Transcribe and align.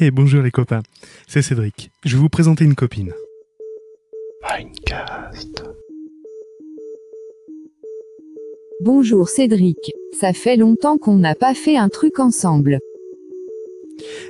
Hey, 0.00 0.10
bonjour 0.10 0.42
les 0.42 0.50
copains, 0.50 0.80
c'est 1.26 1.42
Cédric. 1.42 1.90
Je 2.06 2.16
vais 2.16 2.22
vous 2.22 2.30
présenter 2.30 2.64
une 2.64 2.74
copine. 2.74 3.12
Minecast. 4.42 5.64
Bonjour 8.80 9.28
Cédric, 9.28 9.76
ça 10.18 10.32
fait 10.32 10.56
longtemps 10.56 10.96
qu'on 10.96 11.16
n'a 11.16 11.34
pas 11.34 11.52
fait 11.52 11.76
un 11.76 11.90
truc 11.90 12.20
ensemble. 12.20 12.78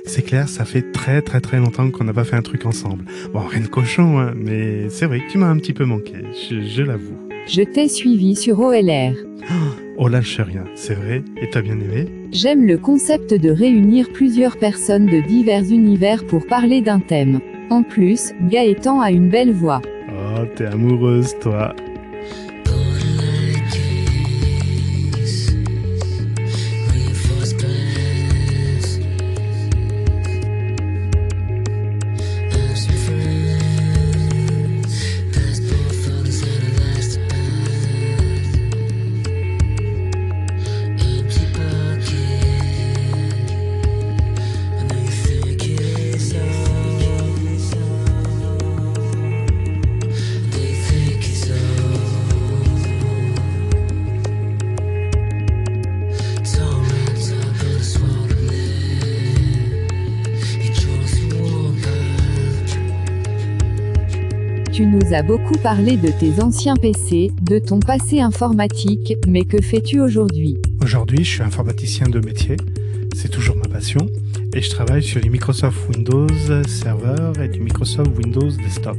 C'est 0.05 0.23
clair, 0.23 0.49
ça 0.49 0.65
fait 0.65 0.91
très 0.91 1.21
très 1.21 1.39
très 1.39 1.59
longtemps 1.59 1.89
qu'on 1.91 2.03
n'a 2.03 2.13
pas 2.13 2.25
fait 2.25 2.35
un 2.35 2.41
truc 2.41 2.65
ensemble. 2.65 3.05
Bon, 3.31 3.39
rien 3.39 3.61
de 3.61 3.67
cochon, 3.67 4.19
hein, 4.19 4.33
mais 4.35 4.89
c'est 4.89 5.05
vrai 5.05 5.21
que 5.21 5.31
tu 5.31 5.37
m'as 5.37 5.47
un 5.47 5.57
petit 5.57 5.73
peu 5.73 5.85
manqué, 5.85 6.15
je, 6.49 6.59
je 6.59 6.81
l'avoue. 6.81 7.17
Je 7.47 7.61
t'ai 7.61 7.87
suivi 7.87 8.35
sur 8.35 8.59
OLR. 8.59 9.15
Oh 9.97 10.09
lâche 10.09 10.41
rien, 10.41 10.65
c'est 10.75 10.95
vrai, 10.95 11.23
et 11.41 11.49
t'as 11.49 11.61
bien 11.61 11.79
aimé? 11.79 12.22
J'aime 12.33 12.65
le 12.65 12.79
concept 12.79 13.31
de 13.31 13.51
réunir 13.51 14.11
plusieurs 14.11 14.57
personnes 14.57 15.05
de 15.05 15.21
divers 15.21 15.69
univers 15.69 16.25
pour 16.25 16.47
parler 16.47 16.81
d'un 16.81 16.99
thème. 16.99 17.39
En 17.69 17.83
plus, 17.83 18.33
Gaëtan 18.49 19.01
a 19.01 19.11
une 19.11 19.29
belle 19.29 19.51
voix. 19.51 19.83
Oh, 20.09 20.43
t'es 20.55 20.65
amoureuse, 20.65 21.35
toi. 21.39 21.75
Nous 65.03 65.13
as 65.13 65.23
beaucoup 65.23 65.57
parlé 65.57 65.97
de 65.97 66.07
tes 66.07 66.41
anciens 66.41 66.75
PC, 66.75 67.31
de 67.41 67.59
ton 67.59 67.79
passé 67.79 68.19
informatique, 68.21 69.15
mais 69.27 69.43
que 69.43 69.61
fais-tu 69.61 69.99
aujourd'hui? 69.99 70.57
Aujourd'hui, 70.81 71.23
je 71.23 71.29
suis 71.29 71.41
informaticien 71.41 72.07
de 72.07 72.19
métier, 72.19 72.55
c'est 73.15 73.29
toujours 73.29 73.55
ma 73.55 73.67
passion, 73.67 74.05
et 74.53 74.61
je 74.61 74.69
travaille 74.69 75.03
sur 75.03 75.19
les 75.19 75.29
Microsoft 75.29 75.77
Windows 75.89 76.27
Server 76.67 77.33
et 77.43 77.47
du 77.47 77.59
Microsoft 77.59 78.11
Windows 78.17 78.49
Desktop. 78.49 78.97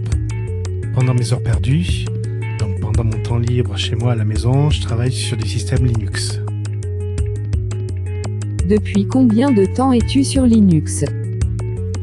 Pendant 0.94 1.14
mes 1.14 1.32
heures 1.32 1.42
perdues, 1.42 2.04
donc 2.58 2.80
pendant 2.80 3.04
mon 3.04 3.22
temps 3.22 3.38
libre 3.38 3.76
chez 3.76 3.94
moi 3.94 4.12
à 4.12 4.16
la 4.16 4.24
maison, 4.24 4.70
je 4.70 4.82
travaille 4.82 5.12
sur 5.12 5.36
des 5.36 5.48
systèmes 5.48 5.86
Linux. 5.86 6.40
Depuis 8.68 9.06
combien 9.06 9.52
de 9.52 9.64
temps 9.64 9.92
es-tu 9.92 10.24
sur 10.24 10.44
Linux? 10.44 11.04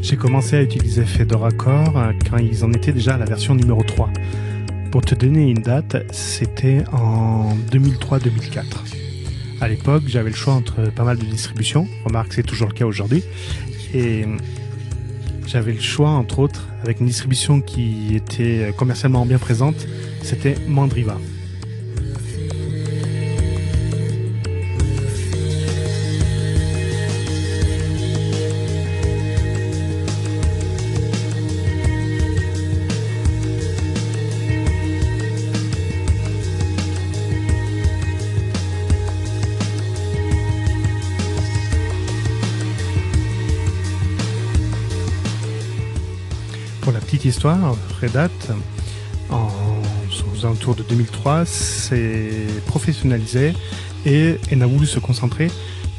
J'ai 0.01 0.17
commencé 0.17 0.55
à 0.55 0.63
utiliser 0.63 1.05
Fedora 1.05 1.51
Core 1.51 1.95
euh, 1.95 2.11
quand 2.27 2.37
ils 2.37 2.65
en 2.65 2.73
étaient 2.73 2.91
déjà 2.91 3.13
à 3.13 3.17
la 3.17 3.25
version 3.25 3.53
numéro 3.53 3.83
3. 3.83 4.09
Pour 4.91 5.01
te 5.01 5.13
donner 5.13 5.49
une 5.49 5.61
date, 5.61 5.95
c'était 6.11 6.83
en 6.91 7.55
2003-2004. 7.71 8.63
À 9.61 9.67
l'époque, 9.67 10.03
j'avais 10.07 10.31
le 10.31 10.35
choix 10.35 10.55
entre 10.55 10.89
pas 10.89 11.03
mal 11.03 11.19
de 11.19 11.25
distributions, 11.25 11.87
remarque 12.03 12.33
c'est 12.33 12.43
toujours 12.43 12.69
le 12.69 12.73
cas 12.73 12.85
aujourd'hui, 12.85 13.23
et 13.93 14.25
j'avais 15.45 15.73
le 15.73 15.79
choix 15.79 16.09
entre 16.09 16.39
autres 16.39 16.67
avec 16.81 16.99
une 16.99 17.05
distribution 17.05 17.61
qui 17.61 18.15
était 18.15 18.73
commercialement 18.75 19.23
bien 19.27 19.37
présente, 19.37 19.87
c'était 20.23 20.55
Mandriva. 20.67 21.17
Pour 47.39 47.49
la 47.49 47.57
petite 47.57 47.71
histoire, 47.71 47.77
Red 48.01 48.17
Hat, 48.17 48.53
en, 49.29 49.47
aux 50.33 50.45
alentours 50.45 50.75
de 50.75 50.83
2003, 50.83 51.45
s'est 51.45 52.47
professionnalisé 52.65 53.53
et, 54.05 54.35
et 54.49 54.55
n'a 54.55 54.65
voulu 54.65 54.85
se 54.85 54.99
concentrer 54.99 55.49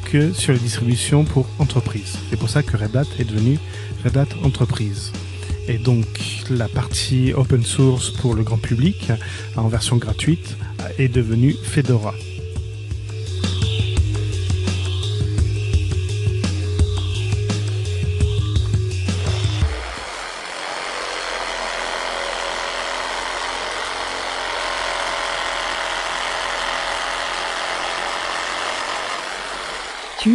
que 0.04 0.32
sur 0.32 0.52
les 0.52 0.58
distributions 0.58 1.24
pour 1.24 1.46
entreprises. 1.58 2.18
C'est 2.28 2.36
pour 2.36 2.50
ça 2.50 2.62
que 2.62 2.76
Red 2.76 2.96
Hat 2.96 3.06
est 3.18 3.24
devenu 3.24 3.58
Red 4.04 4.16
Hat 4.16 4.28
Entreprise. 4.44 5.12
Et 5.68 5.78
donc 5.78 6.06
la 6.50 6.68
partie 6.68 7.32
open 7.32 7.64
source 7.64 8.10
pour 8.10 8.34
le 8.34 8.42
grand 8.42 8.58
public, 8.58 9.10
en 9.56 9.68
version 9.68 9.96
gratuite, 9.96 10.56
est 10.98 11.08
devenue 11.08 11.54
Fedora. 11.62 12.14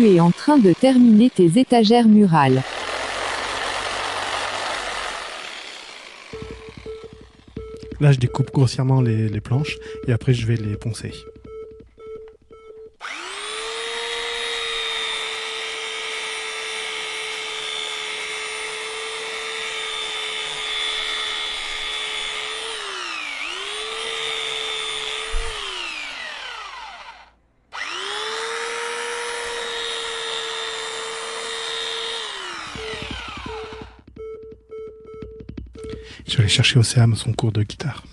En 0.08 0.32
train 0.32 0.58
de 0.58 0.72
terminer 0.72 1.30
tes 1.30 1.60
étagères 1.60 2.08
murales. 2.08 2.64
Là, 8.00 8.14
je 8.14 8.20
découpe 8.20 8.52
grossièrement 8.54 9.02
les 9.02 9.42
planches 9.42 9.76
et 10.08 10.14
après, 10.14 10.34
je 10.34 10.48
vais 10.48 10.56
les 10.56 10.78
poncer. 10.78 11.12
Je 36.28 36.34
vais 36.36 36.40
aller 36.42 36.50
chercher 36.50 36.78
Océane 36.80 37.16
son 37.16 37.34
cours 37.34 37.52
de 37.52 37.64
guitare. 37.64 38.04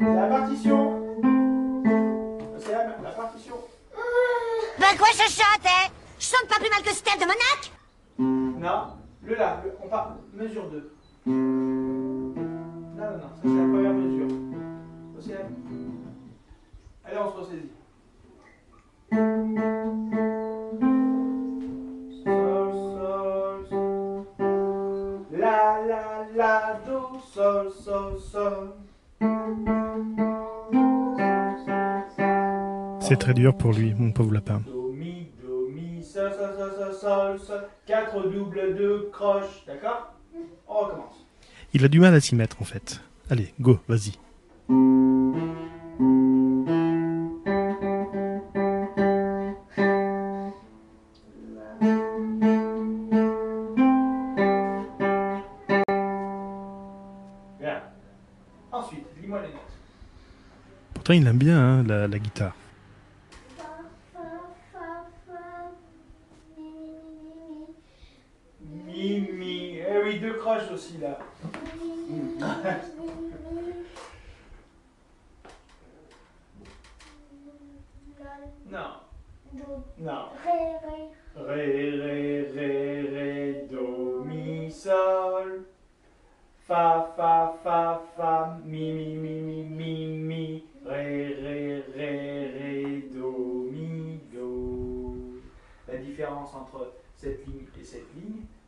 La 0.00 0.26
partition 0.28 1.00
Océane, 2.56 2.92
la 3.02 3.10
partition 3.10 3.54
Ben 4.78 4.96
quoi 4.98 5.08
je 5.12 5.30
chante, 5.30 5.64
hein? 5.64 5.90
Je 6.18 6.24
chante 6.26 6.48
pas 6.48 6.56
plus 6.58 6.70
mal 6.70 6.82
que 6.82 6.92
Steph 6.92 7.18
de 7.20 7.26
Monac 7.26 7.72
Non, 8.18 8.94
le 9.24 9.34
là, 9.36 9.62
le- 9.64 9.72
on 9.82 9.88
part, 9.88 10.16
mesure 10.34 10.68
2. 10.70 10.92
Non, 11.26 11.32
non, 11.34 13.10
non, 13.12 13.20
ça 13.20 13.40
c'est 13.42 13.48
la 13.48 13.62
première 13.62 13.92
mesure. 13.94 14.26
Océane 15.18 15.54
Allez, 17.04 17.16
on 17.18 17.30
se 17.32 17.36
ressaisit. 17.36 17.70
Sol, 27.32 27.70
sol, 27.70 28.18
sol. 28.20 28.72
C'est 33.00 33.16
très 33.16 33.34
dur 33.34 33.56
pour 33.56 33.72
lui, 33.72 33.94
mon 33.94 34.12
pauvre 34.12 34.34
lapin. 34.34 34.62
Do, 34.66 34.92
mi, 34.92 35.28
do, 35.42 35.68
mi, 35.70 36.02
sol, 36.02 36.30
sol, 36.32 36.54
sol, 36.56 36.72
sol, 36.76 36.94
sol, 36.94 37.38
sol. 37.38 37.68
4 37.86 38.28
double 38.28 38.74
2 38.76 39.10
croche, 39.12 39.64
d'accord? 39.66 40.14
On 40.68 40.74
recommence. 40.74 41.26
Il 41.72 41.84
a 41.84 41.88
du 41.88 42.00
mal 42.00 42.14
à 42.14 42.20
s'y 42.20 42.34
mettre 42.34 42.60
en 42.60 42.64
fait. 42.64 43.00
Allez, 43.30 43.54
go, 43.60 43.78
vas-y. 43.88 44.12
Pourtant, 61.00 61.14
il 61.14 61.26
aime 61.26 61.38
bien 61.38 61.58
hein, 61.58 61.82
la, 61.88 62.06
la 62.06 62.18
guitare. 62.18 62.52
Mi, 68.60 69.20
mi. 69.32 69.78
Eh 69.78 70.02
oui, 70.04 70.20
deux 70.20 70.34
croches 70.34 70.70
aussi 70.70 70.98
là. 70.98 71.18
Non, 78.70 79.00
non. 79.98 80.26
Ré, 80.44 81.96
ré, 81.96 82.50
ré, 82.54 83.10
ré, 83.14 83.66
do, 83.70 84.22
mi, 84.26 84.70
sol. 84.70 85.64
Fa, 86.68 87.10
fa, 87.16 87.54
fa, 87.64 88.02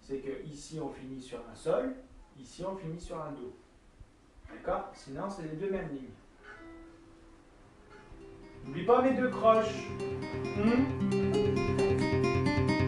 c'est 0.02 0.18
que 0.18 0.44
ici 0.46 0.78
on 0.80 0.90
finit 0.90 1.20
sur 1.20 1.38
un 1.38 1.54
sol, 1.54 1.94
ici 2.38 2.64
on 2.64 2.76
finit 2.76 3.00
sur 3.00 3.16
un 3.16 3.30
do. 3.32 3.54
D'accord? 4.52 4.90
Sinon, 4.94 5.22
c'est 5.30 5.42
les 5.44 5.56
deux 5.56 5.70
mêmes 5.70 5.88
lignes. 5.92 6.10
N'oublie 8.66 8.84
pas 8.84 9.02
mes 9.02 9.14
deux 9.14 9.28
croches. 9.28 9.88
Hmm? 10.56 10.84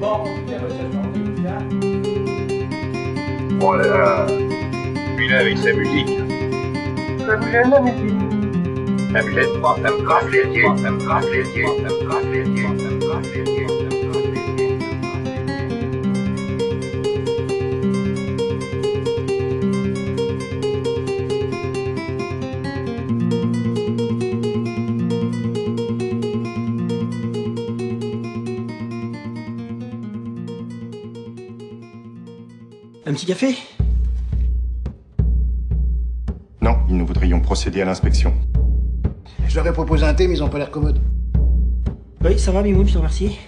Bon, 0.01 0.07
en 0.07 0.25
cas, 0.47 0.59
bah, 0.59 0.69
ça 0.69 0.93
chante 0.93 1.13
bien. 1.13 1.59
Oh 3.63 3.75
là 3.77 3.87
là 3.87 4.27
Lui 5.17 5.29
là 5.29 5.39
avec 5.39 5.57
sa 5.59 5.73
musique. 5.73 6.19
Ça 7.27 7.37
vous 7.37 7.51
gêne 7.51 7.71
la 7.71 7.81
musique 7.81 8.21
Ça 9.13 9.23
me 9.23 9.31
gêne 9.33 9.61
pas, 9.63 9.77
ça 9.77 9.91
me 9.91 10.03
craque 10.03 10.31
les 10.31 10.45
yeux, 10.55 10.77
ça 10.77 10.91
me 10.91 10.99
craque 10.99 11.25
les 11.31 11.57
yeux, 11.57 11.67
ça 11.79 11.95
me 11.95 12.07
craque 12.07 12.25
les 12.25 12.47
yeux, 12.47 12.79
ça 12.79 12.91
me 12.91 13.01
craque 13.01 13.35
les 13.35 13.53
yeux, 13.53 13.94
Un 33.07 33.13
petit 33.13 33.27
café? 33.27 33.55
Non, 36.63 36.79
nous 36.89 37.05
voudrions 37.05 37.39
procéder 37.39 37.83
à 37.83 37.85
l'inspection. 37.85 38.33
Je 39.47 39.57
leur 39.57 39.67
ai 39.67 39.73
proposé 39.73 40.07
un 40.07 40.15
thé, 40.15 40.27
mais 40.27 40.37
ils 40.37 40.43
ont 40.43 40.49
pas 40.49 40.57
l'air 40.57 40.71
commodes. 40.71 41.01
Oui, 42.25 42.39
ça 42.39 42.51
va, 42.51 42.63
Mimoun, 42.63 42.89
je 42.89 42.95
te 42.95 42.99
remercie. 42.99 43.39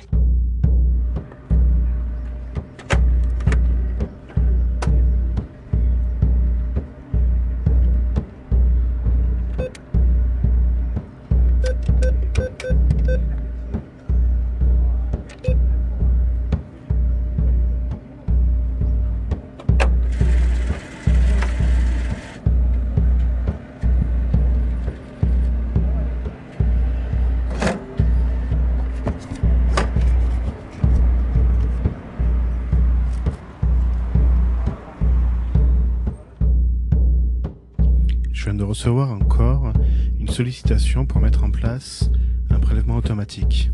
Viens 38.46 38.54
de 38.54 38.62
recevoir 38.62 39.10
encore 39.10 39.72
une 40.20 40.28
sollicitation 40.28 41.04
pour 41.04 41.20
mettre 41.20 41.42
en 41.42 41.50
place 41.50 42.12
un 42.50 42.60
prélèvement 42.60 42.96
automatique. 42.96 43.72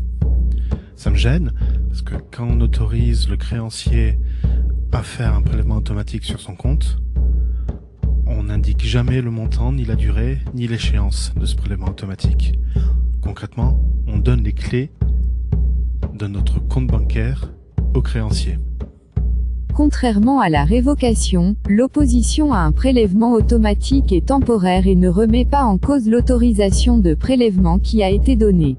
Ça 0.95 1.11
me 1.11 1.15
gêne 1.15 1.53
parce 1.89 2.01
que 2.01 2.15
quand 2.31 2.47
on 2.49 2.59
autorise 2.59 3.29
le 3.29 3.37
créancier 3.37 4.17
à 4.91 5.03
faire 5.03 5.35
un 5.35 5.43
prélèvement 5.43 5.75
automatique 5.75 6.23
sur 6.23 6.39
son 6.39 6.55
compte, 6.55 6.97
on 8.25 8.45
n'indique 8.45 8.83
jamais 8.83 9.21
le 9.21 9.29
montant, 9.29 9.71
ni 9.71 9.85
la 9.85 9.95
durée, 9.95 10.39
ni 10.55 10.65
l'échéance 10.65 11.33
de 11.35 11.45
ce 11.45 11.55
prélèvement 11.55 11.89
automatique. 11.89 12.57
Concrètement, 13.21 13.79
on 14.07 14.17
donne 14.17 14.41
les 14.41 14.53
clés 14.53 14.89
de 16.15 16.25
notre 16.25 16.59
compte 16.59 16.87
bancaire 16.87 17.53
au 17.93 18.01
créancier. 18.01 18.57
Contrairement 19.75 20.39
à 20.39 20.49
la 20.49 20.65
révocation, 20.65 21.55
l'opposition 21.67 22.53
à 22.53 22.59
un 22.59 22.71
prélèvement 22.71 23.33
automatique 23.33 24.11
est 24.11 24.27
temporaire 24.27 24.85
et 24.85 24.95
ne 24.95 25.09
remet 25.09 25.45
pas 25.45 25.63
en 25.63 25.79
cause 25.79 26.07
l'autorisation 26.07 26.99
de 26.99 27.15
prélèvement 27.15 27.79
qui 27.79 28.03
a 28.03 28.09
été 28.11 28.35
donnée. 28.35 28.77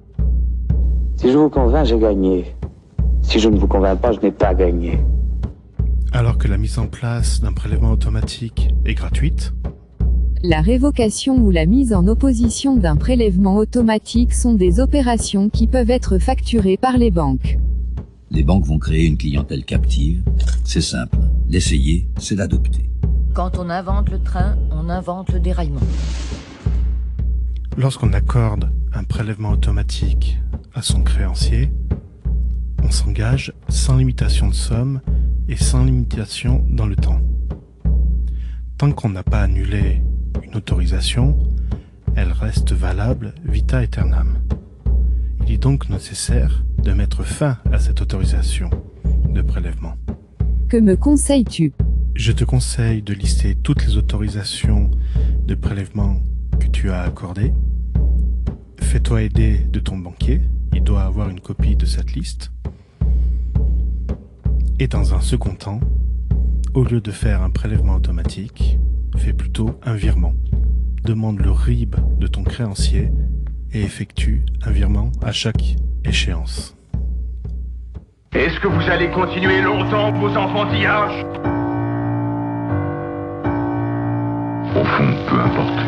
Si 1.17 1.32
je 1.32 1.37
vous 1.37 1.50
convainc, 1.50 1.87
j'ai 1.87 1.99
gagné. 1.99 2.44
Si 3.23 3.41
je 3.41 3.49
ne 3.49 3.58
vous 3.58 3.67
convainc 3.67 4.00
pas, 4.00 4.12
je 4.12 4.20
n'ai 4.20 4.31
pas 4.31 4.55
gagné. 4.55 5.00
Alors 6.12 6.38
que 6.38 6.46
la 6.46 6.58
mise 6.58 6.79
en 6.79 6.87
place 6.87 7.40
d'un 7.40 7.52
prélèvement 7.52 7.90
automatique 7.90 8.73
est 8.85 8.94
gratuite, 8.94 9.52
La 10.44 10.61
révocation 10.61 11.38
ou 11.38 11.50
la 11.50 11.67
mise 11.67 11.93
en 11.93 12.06
opposition 12.06 12.76
d'un 12.76 12.94
prélèvement 12.94 13.56
automatique 13.56 14.32
sont 14.32 14.55
des 14.55 14.79
opérations 14.79 15.49
qui 15.49 15.67
peuvent 15.67 15.90
être 15.90 16.19
facturées 16.19 16.76
par 16.76 16.99
les 16.99 17.11
banques. 17.11 17.58
Les 18.35 18.43
banques 18.43 18.67
vont 18.67 18.81
créer 18.81 19.07
une 19.07 19.17
clientèle 19.17 19.65
captive. 19.65 20.25
C'est 20.65 20.81
simple. 20.81 21.17
L'essayer, 21.49 22.09
c'est 22.19 22.35
l'adopter. 22.35 22.91
Quand 23.33 23.59
on 23.59 23.71
invente 23.71 24.11
le 24.11 24.21
train, 24.21 24.59
on 24.73 24.89
invente 24.89 25.33
le 25.33 25.39
déraillement. 25.39 25.79
Lorsqu'on 27.77 28.13
accorde 28.13 28.73
un 28.93 29.05
prélèvement 29.05 29.51
automatique 29.51 30.37
à 30.75 30.83
son 30.83 31.05
créancier, 31.05 31.73
on 32.83 32.91
s'engage 32.91 33.53
sans 33.69 33.99
limitation 33.99 34.49
de 34.49 34.55
somme 34.55 35.01
et 35.49 35.57
sans 35.57 35.85
limitation 35.85 36.67
dans 36.69 36.87
le 36.87 36.97
temps. 36.97 37.21
Tant 38.79 38.91
qu'on 38.91 39.11
n'a 39.11 39.23
pas 39.23 39.43
annulé 39.43 40.03
une 40.43 40.57
autorisation, 40.57 41.38
elle 42.17 42.33
reste 42.33 42.73
valable 42.73 43.33
vita 43.45 43.79
aeternam. 43.79 44.41
Il 45.47 45.53
est 45.53 45.59
donc 45.59 45.88
nécessaire 45.88 46.64
de 46.85 46.93
mettre 46.93 47.25
fin 47.25 47.57
à 47.73 47.79
cette 47.79 48.03
autorisation 48.03 48.69
de 49.31 49.41
prélèvement. 49.41 49.95
Que 50.69 50.76
me 50.76 50.97
conseilles-tu? 50.97 51.73
Je 52.14 52.31
te 52.31 52.45
conseille 52.45 53.03
de 53.03 53.14
lister 53.14 53.55
toutes 53.55 53.87
les 53.87 53.97
autorisations 53.97 54.91
de 55.47 55.55
prélèvement 55.55 56.21
que 56.61 56.67
tu 56.67 56.91
as 56.91 57.00
accordées. 57.00 57.55
Fais-toi 58.79 59.23
aider 59.23 59.59
de 59.59 59.81
ton 59.81 59.97
banquier, 59.97 60.43
il 60.75 60.85
doit 60.85 61.03
avoir 61.03 61.31
une 61.31 61.41
copie 61.41 61.75
de 61.75 61.87
cette 61.87 62.12
liste. 62.12 62.53
Et 64.79 64.87
dans 64.87 65.14
un 65.14 65.21
second 65.21 65.55
temps, 65.55 65.81
au 66.75 66.85
lieu 66.85 67.00
de 67.00 67.11
faire 67.11 67.43
un 67.43 67.50
prélèvement 67.50 67.95
automatique, 67.95 68.79
fais 69.17 69.33
plutôt 69.33 69.71
un 69.85 69.95
virement. 69.95 70.35
Demande 71.03 71.41
le 71.41 71.50
RIB 71.50 71.97
de 72.19 72.26
ton 72.26 72.43
créancier 72.43 73.11
et 73.73 73.81
effectue 73.83 74.45
un 74.62 74.71
virement 74.71 75.11
à 75.23 75.33
chaque 75.33 75.76
échéance. 76.04 76.75
Est-ce 78.34 78.58
que 78.61 78.68
vous 78.68 78.90
allez 78.90 79.11
continuer 79.11 79.62
longtemps 79.62 80.12
vos 80.12 80.37
enfantillages? 80.37 81.25
Au 84.75 84.84
fond, 84.84 85.14
peu 85.28 85.38
importe. 85.40 85.80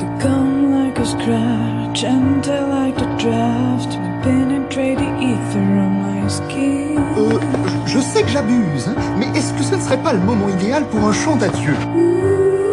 You 0.00 0.08
come 0.20 0.72
like 0.72 0.98
a 0.98 1.04
scratch, 1.04 2.00
gentle 2.00 2.68
like 2.70 2.96
the 2.96 3.06
draft. 3.22 3.98
Penetrate 4.22 4.98
the 4.98 5.10
ether 5.22 5.60
on 5.60 6.02
my 6.02 6.28
skin. 6.28 6.98
Euh, 7.16 7.38
je 7.86 8.00
sais 8.00 8.22
que 8.22 8.28
j'abuse, 8.28 8.88
hein, 8.88 8.94
mais 9.16 9.26
est-ce 9.38 9.52
que 9.54 9.62
ce 9.62 9.76
ne 9.76 9.80
serait 9.80 10.02
pas 10.02 10.12
le 10.12 10.18
moment 10.18 10.48
idéal 10.48 10.84
pour 10.88 11.06
un 11.06 11.12
chant 11.12 11.36
d'adieu? 11.36 11.74
Ooh, 11.94 12.65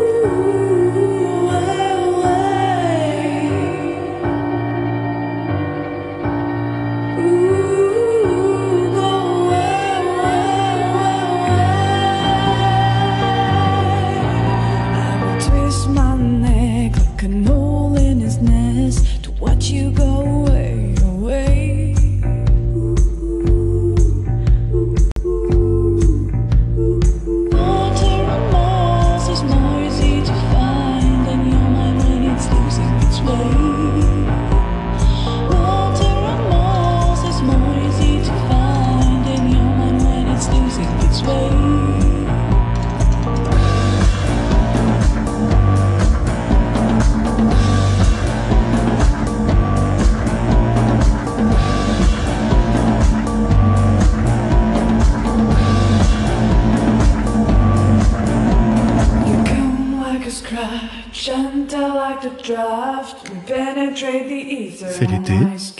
C'est 64.89 65.05
l'été 65.05 65.33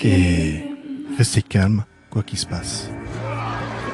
et 0.03 0.63
restez 1.17 1.41
calme, 1.41 1.83
quoi 2.09 2.21
qu'il 2.21 2.37
se 2.37 2.45
passe. 2.45 2.89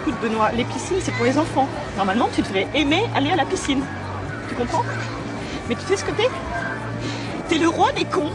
Écoute 0.01 0.15
Benoît, 0.21 0.51
les 0.51 0.65
piscines 0.65 0.97
c'est 0.99 1.13
pour 1.13 1.25
les 1.25 1.37
enfants. 1.37 1.67
Normalement 1.95 2.29
tu 2.33 2.41
devrais 2.41 2.67
aimer 2.73 3.03
aller 3.15 3.31
à 3.31 3.37
la 3.37 3.45
piscine. 3.45 3.81
Tu 4.49 4.55
comprends? 4.55 4.83
Mais 5.69 5.75
tu 5.75 5.81
sais 5.81 5.95
ce 5.95 6.03
que 6.03 6.11
t'es? 6.11 6.29
T'es 7.47 7.57
le 7.57 7.69
roi 7.69 7.91
des 7.93 8.05
cons 8.05 8.31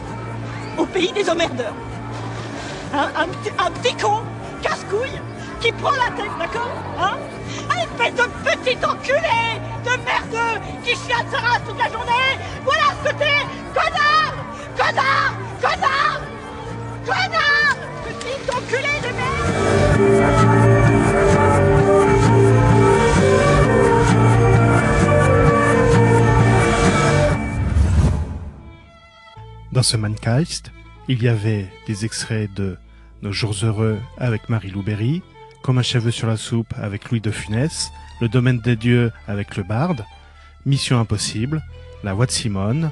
au 0.79 0.87
pays 0.87 1.13
des 1.13 1.29
emmerdeurs. 1.29 1.75
Hein 2.95 3.11
un, 3.17 3.27
petit, 3.27 3.51
un 3.59 3.71
petit 3.71 3.95
con, 3.97 4.21
casse-couille, 4.63 5.21
qui 5.61 5.73
prend 5.73 5.91
la 5.91 6.11
tête, 6.17 6.33
d'accord? 6.39 6.73
Hein? 6.99 7.19
Un 7.71 7.83
espèce 7.83 8.15
de 8.15 8.25
petit 8.45 8.79
enculé 8.87 9.61
de 9.85 9.91
merdeux 10.05 10.61
qui 10.85 10.91
chiale 10.91 11.27
sa 11.31 11.39
race 11.39 11.63
toute 11.67 11.79
la 11.79 11.91
journée 11.91 12.39
De 15.65 15.71
Dans 29.73 29.83
ce 29.83 29.97
Mangeist, 29.97 30.71
il 31.09 31.23
y 31.23 31.29
avait 31.29 31.73
des 31.87 32.05
extraits 32.05 32.53
de 32.53 32.77
Nos 33.23 33.33
jours 33.33 33.55
heureux 33.63 33.99
avec 34.19 34.51
Marie-Lou 34.51 34.83
Berry, 34.83 35.23
Comme 35.63 35.79
un 35.79 35.83
cheveu 35.83 36.11
sur 36.11 36.27
la 36.29 36.37
soupe 36.37 36.75
avec 36.77 37.11
Louis 37.11 37.23
de 37.23 37.31
Funès, 37.31 37.91
Le 38.21 38.29
domaine 38.29 38.61
des 38.61 38.77
dieux 38.77 39.13
avec 39.27 39.57
le 39.57 39.63
barde, 39.63 40.05
Mission 40.67 41.01
impossible, 41.01 41.63
La 42.03 42.13
voix 42.13 42.27
de 42.27 42.33
Simone, 42.33 42.91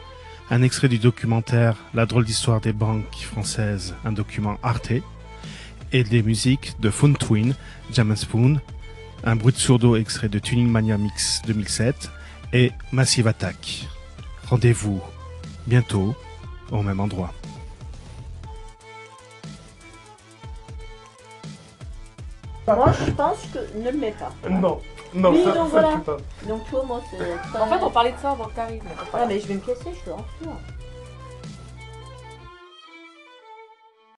un 0.53 0.61
extrait 0.61 0.89
du 0.89 0.99
documentaire 0.99 1.77
La 1.95 2.05
drôle 2.05 2.27
d'histoire 2.27 2.61
des 2.61 2.75
banques 2.75 3.17
françaises, 3.17 3.95
un 4.05 4.13
document 4.13 4.59
Arte, 4.63 4.93
et 5.93 6.05
des 6.05 6.23
musiques 6.23 6.79
de 6.79 6.91
Phone 6.91 7.17
Twin, 7.17 7.55
Jam 7.91 8.15
Spoon, 8.15 8.61
un 9.25 9.35
bruit 9.35 9.55
de 9.55 9.59
sourdeau 9.59 9.97
extrait 9.97 10.29
de 10.29 10.39
Tuning 10.39 10.69
Mania 10.69 10.99
Mix 10.99 11.41
2007 11.47 12.11
et 12.53 12.71
Massive 12.93 13.29
Attack. 13.29 13.89
Rendez-vous 14.51 15.01
bientôt 15.67 16.15
au 16.71 16.83
même 16.83 17.01
endroit. 17.01 17.33
Moi, 22.67 22.93
je 23.07 23.11
pense 23.13 23.39
que 23.55 23.79
ne 23.79 23.91
le 23.91 23.97
mets 23.97 24.15
pas. 24.19 24.33
Non, 24.51 24.83
non, 25.15 25.31
oui, 25.31 25.45
ça- 25.45 25.53
donc 25.53 25.71
ça, 25.71 25.81
voilà. 25.81 26.01
Donc, 26.49 26.69
toi, 26.71 26.85
moi, 26.87 27.01
c'est. 27.11 27.59
En 27.61 27.67
fait, 27.67 27.85
on 27.85 27.91
parlait 27.91 28.13
de 28.13 28.19
ça 28.19 28.31
avant 28.33 28.45
que 28.45 28.55
t'arrives. 28.55 28.83
Ah, 29.13 29.25
mais 29.27 29.39
je 29.41 29.47
vais 29.47 29.55
me 29.55 29.61
casser, 29.61 29.91
je 29.95 30.11
te 30.11 30.15
en 30.15 30.25